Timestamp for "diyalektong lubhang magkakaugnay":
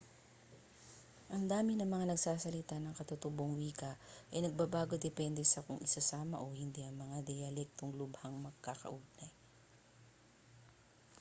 7.29-9.31